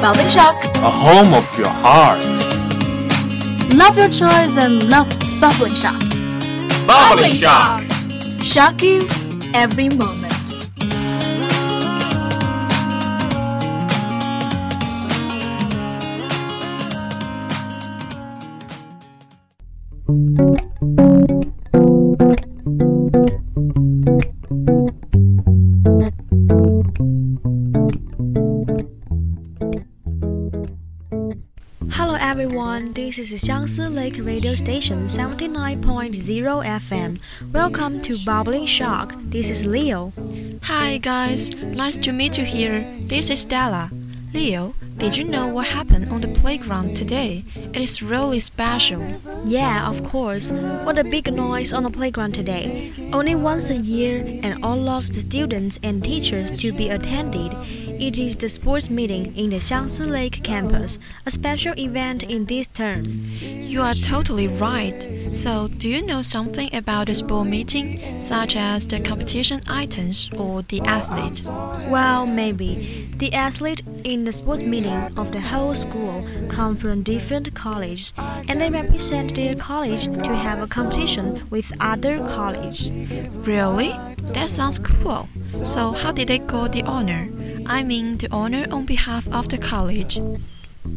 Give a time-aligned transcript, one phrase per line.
[0.00, 0.54] Bubbling shock.
[0.76, 2.22] A home of your heart.
[3.74, 5.08] Love your choice and love
[5.40, 6.00] bubbling shock.
[6.86, 7.82] Bubbling shock.
[8.42, 9.08] Shock you
[9.54, 10.26] every moment.
[33.36, 36.24] Is Xiangsi Lake Radio Station 79.0
[36.88, 37.18] FM.
[37.52, 39.14] Welcome to Bubbling Shock.
[39.28, 40.14] This is Leo.
[40.62, 42.80] Hi guys, nice to meet you here.
[43.00, 43.90] This is Della.
[44.32, 47.44] Leo, did you know what happened on the playground today?
[47.54, 49.02] It is really special.
[49.44, 50.50] Yeah, of course.
[50.84, 52.90] What a big noise on the playground today.
[53.12, 57.52] Only once a year and all of the students and teachers to be attended.
[57.98, 62.66] It is the sports meeting in the Xiangsi Lake campus, a special event in this
[62.66, 63.04] term.
[63.40, 65.08] You are totally right.
[65.32, 70.60] So, do you know something about the sport meeting, such as the competition items or
[70.62, 71.42] the athlete?
[71.90, 73.08] Well, maybe.
[73.16, 78.60] The athlete in the sports meeting of the whole school come from different colleges, and
[78.60, 82.90] they represent their college to have a competition with other colleges.
[83.38, 83.96] Really?
[84.34, 85.28] That sounds cool.
[85.40, 87.30] So, how did they got the honor?
[87.68, 90.20] I mean, the honor on behalf of the college.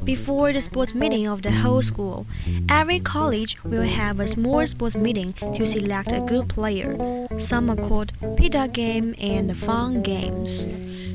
[0.04, 2.28] Before the sports meeting of the whole school,
[2.70, 7.28] every college will have a small sports meeting to select a good player.
[7.40, 10.68] Some are called pita game and fun games.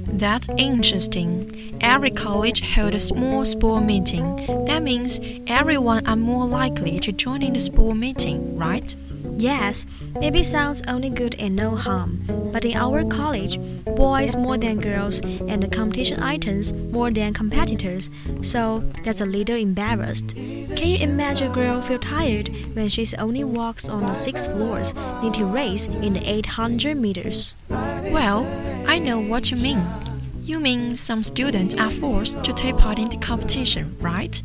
[0.06, 1.78] That's interesting.
[1.80, 4.64] Every college held a small sport meeting.
[4.66, 8.94] That means everyone are more likely to join in the sport meeting, right?
[9.36, 9.86] Yes,
[10.18, 12.24] maybe sounds only good and no harm.
[12.52, 18.10] But in our college, boys more than girls and the competition items more than competitors,
[18.42, 20.28] so that's a little embarrassed.
[20.28, 24.94] Can you imagine a girl feel tired when she only walks on the six floors,
[25.22, 27.54] need to race in the 800 meters?
[27.68, 28.46] Well,
[28.86, 29.84] I know what you mean.
[30.42, 34.42] You mean some students are forced to take part in the competition, right?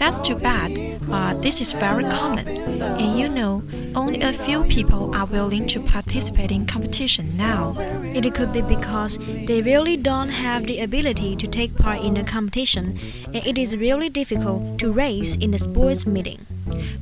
[0.00, 0.72] That's too bad,
[1.10, 2.48] but this is very common.
[2.48, 3.62] And you know,
[3.94, 7.76] only a few people are willing to participate in competition now.
[8.02, 12.24] It could be because they really don't have the ability to take part in a
[12.24, 16.46] competition, and it is really difficult to race in the sports meeting.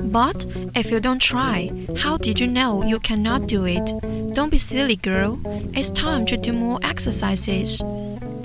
[0.00, 0.44] But
[0.74, 3.94] if you don't try, how did you know you cannot do it?
[4.34, 5.38] Don't be silly, girl.
[5.72, 7.80] It's time to do more exercises.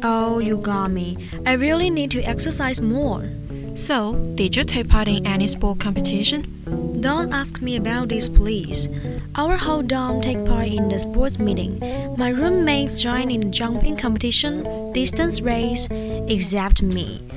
[0.03, 1.31] Oh, you got me.
[1.47, 3.30] I really need to exercise more.
[3.76, 7.00] So, did you take part in any sport competition?
[7.02, 8.88] Don't ask me about this, please.
[9.36, 11.80] Our whole dorm take part in the sports meeting.
[12.16, 17.28] My roommates join in the jumping competition, distance race, except me.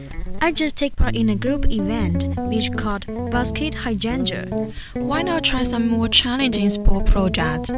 [0.43, 4.47] I just take part in a group event which called basket hydrangea.
[4.93, 7.71] Why not try some more challenging sport project?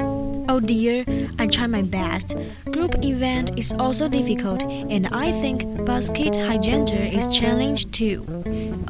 [0.51, 1.05] Oh dear,
[1.39, 2.35] I try my best.
[2.65, 8.27] Group event is also difficult, and I think basket hydrangea is challenge too.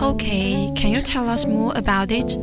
[0.00, 2.36] Okay, can you tell us more about it?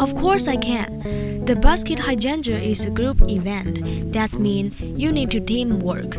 [0.00, 1.44] Of course I can.
[1.44, 4.12] The basket hydrangea is a group event.
[4.12, 6.16] That means you need to teamwork.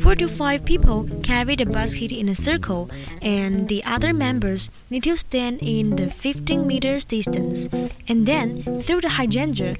[0.00, 2.90] Four to five people carry the basket in a circle,
[3.22, 7.68] and the other members need to stand in the 15 meters distance
[8.08, 9.76] and then throw the hydrangea.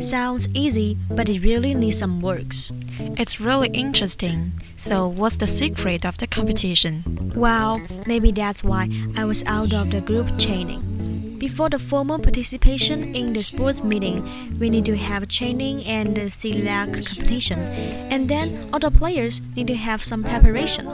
[0.00, 2.72] Sounds easy, but it really needs some works.
[2.98, 4.52] It's really interesting.
[4.76, 7.32] So, what's the secret of the competition?
[7.36, 11.38] Well, maybe that's why I was out of the group training.
[11.38, 16.30] Before the formal participation in the sports meeting, we need to have training and the
[16.30, 17.58] select competition.
[17.58, 20.86] And then all the players need to have some preparation.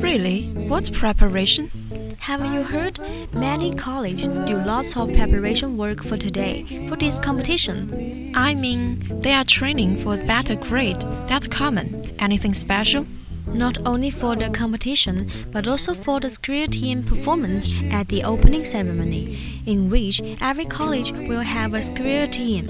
[0.00, 0.46] Really?
[0.68, 1.72] What's preparation?
[2.20, 2.98] Haven't you heard?
[3.32, 8.32] Many colleges do lots of preparation work for today, for this competition.
[8.34, 11.00] I mean, they are training for better grade.
[11.28, 12.14] That's common.
[12.18, 13.06] Anything special?
[13.46, 18.66] Not only for the competition, but also for the career team performance at the opening
[18.66, 19.59] ceremony.
[19.66, 22.68] In which every college will have a square team.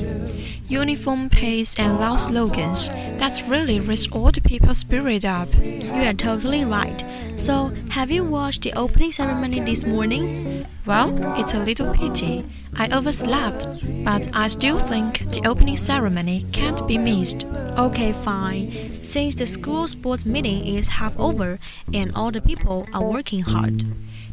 [0.69, 2.89] Uniform pace and loud slogans.
[3.19, 5.49] That's really raise all the people's spirit up.
[5.55, 7.05] You are totally right.
[7.37, 10.67] So, have you watched the opening ceremony this morning?
[10.87, 12.45] Well, it's a little pity.
[12.77, 13.67] I overslept,
[14.05, 17.45] but I still think the opening ceremony can't be missed.
[17.79, 19.03] Okay, fine.
[19.03, 21.59] Since the school sports meeting is half over
[21.93, 23.85] and all the people are working hard.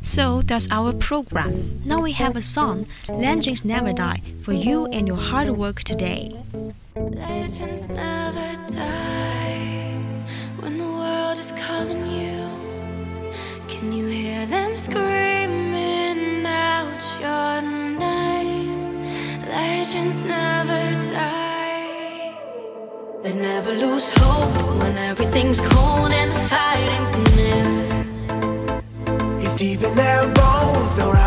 [0.02, 1.82] So does our program.
[1.86, 6.36] Now we have a song, Legends Never Die, for you and your hard work today.
[6.96, 9.94] Legends never die
[10.60, 12.48] when the world is calling you.
[13.68, 17.62] Can you hear them screaming out your
[18.00, 19.04] name?
[19.48, 22.34] Legends never die.
[23.24, 27.27] They never lose hope when everything's cold and the fighting's
[29.58, 30.96] deep in their bones.
[30.96, 31.27] They'll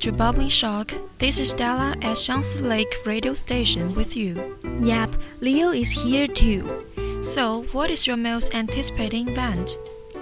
[0.00, 0.94] to Bubbling Shock.
[1.18, 4.56] This is Della at Xiangsi Lake Radio Station with you.
[4.80, 5.10] Yep,
[5.40, 6.86] Leo is here too.
[7.22, 9.76] So, what is your most anticipating event?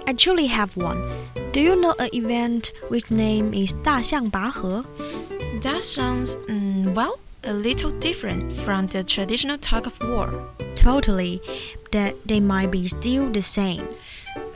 [0.05, 1.01] I truly have one.
[1.53, 4.83] Do you know an event which name is 大象拔河?
[5.61, 10.29] That sounds mm, well a little different from the traditional tug of war.
[10.75, 11.41] Totally,
[11.93, 13.87] that they might be still the same.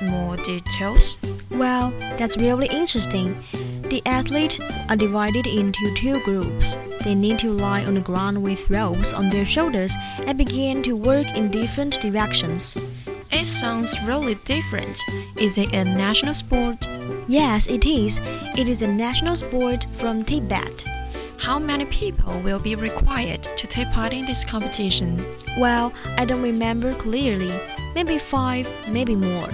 [0.01, 1.15] More details?
[1.49, 3.41] Well, that's really interesting.
[3.89, 4.59] The athletes
[4.89, 6.77] are divided into two groups.
[7.03, 10.93] They need to lie on the ground with ropes on their shoulders and begin to
[10.93, 12.77] work in different directions.
[13.31, 14.99] It sounds really different.
[15.37, 16.87] Is it a national sport?
[17.27, 18.19] Yes, it is.
[18.57, 20.85] It is a national sport from Tibet.
[21.37, 25.21] How many people will be required to take part in this competition?
[25.57, 27.53] Well, I don't remember clearly.
[27.95, 29.49] Maybe five, maybe more.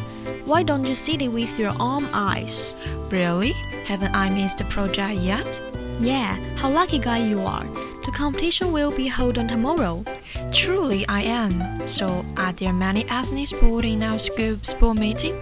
[0.45, 2.75] Why don't you see it with your own eyes?
[3.09, 3.55] Really?
[3.89, 5.59] Haven't I missed the project yet?
[5.99, 7.65] Yeah, how lucky guy you are.
[8.05, 10.05] The competition will be held on tomorrow.
[10.53, 11.87] Truly, I am.
[11.87, 15.41] So, are there many ethnic involved in our school sport meeting?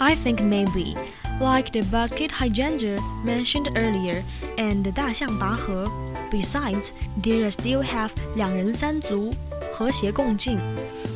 [0.00, 0.96] I think maybe.
[1.40, 4.24] Like the basket hydrangea mentioned earlier
[4.58, 5.86] and the 大象拔河.
[6.28, 6.90] Besides,
[7.22, 9.32] there still have 两人三足,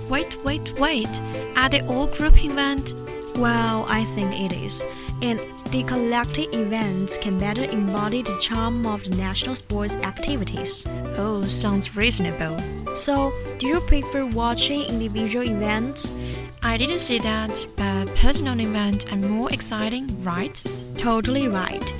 [0.08, 1.20] Wait, wait, wait.
[1.56, 2.94] Are they all group event?
[3.34, 4.84] Well, I think it is.
[5.22, 5.38] And
[5.70, 10.86] the collective events can better embody the charm of the national sports activities.
[11.18, 12.58] Oh, sounds reasonable.
[12.96, 16.10] So, do you prefer watching individual events?
[16.62, 20.60] I didn't say that, but personal events are more exciting, right?
[20.96, 21.94] Totally right.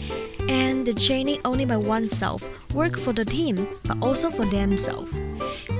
[0.49, 2.43] And the training only by oneself,
[2.75, 5.11] work for the team, but also for themselves.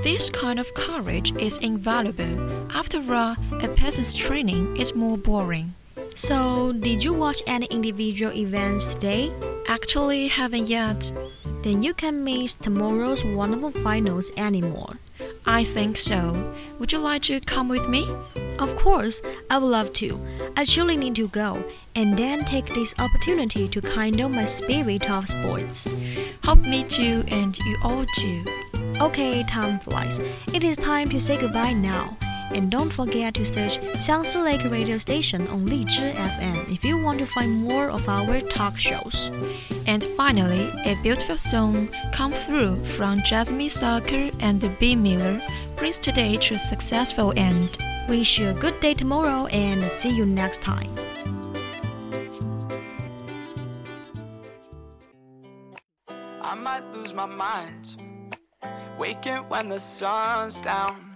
[0.03, 2.71] This kind of courage is invaluable.
[2.71, 5.75] After all, a person's training is more boring.
[6.15, 9.31] So, did you watch any individual events today?
[9.67, 11.11] Actually, haven't yet.
[11.63, 14.97] Then you can miss tomorrow's wonderful finals anymore.
[15.45, 16.53] I think so.
[16.79, 18.07] Would you like to come with me?
[18.59, 20.19] Of course, I would love to.
[20.55, 21.63] I surely need to go
[21.95, 25.87] and then take this opportunity to kindle my spirit of sports.
[26.43, 28.45] Hope me too, and you all too.
[29.01, 30.19] Okay, time flies.
[30.53, 32.17] It is time to say goodbye now.
[32.53, 37.19] And don't forget to search Xiangsi Lake Radio Station on Lizhi FM if you want
[37.19, 39.31] to find more of our talk shows.
[39.87, 45.41] And finally, a beautiful song come through from Jasmine Soccer and B Miller
[45.77, 47.77] brings today to a successful end.
[48.09, 50.93] Wish you a good day tomorrow and see you next time.
[56.41, 57.95] I might lose my mind.
[58.97, 61.15] Waking when the sun's down,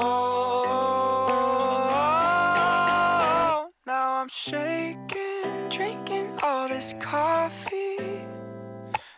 [6.43, 8.25] All this coffee.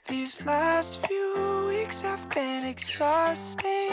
[0.07, 3.91] These last few weeks have been exhausting.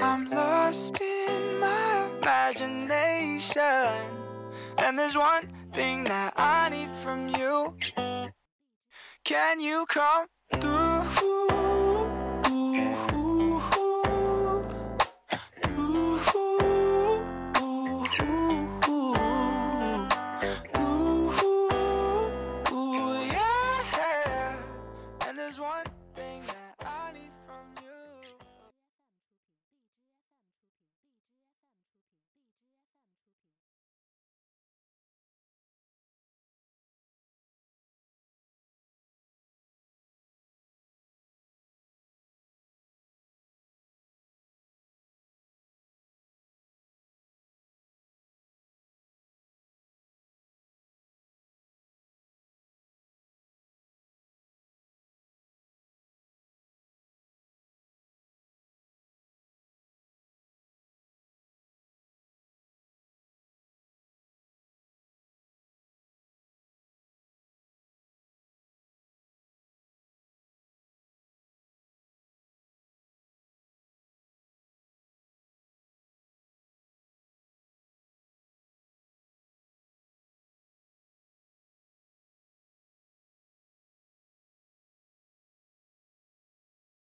[0.00, 3.94] I'm lost in my imagination.
[4.78, 7.76] And there's one thing that I need from you.
[9.24, 10.26] Can you come